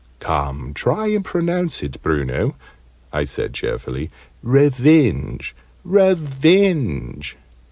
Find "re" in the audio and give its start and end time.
4.41-4.67, 5.83-6.15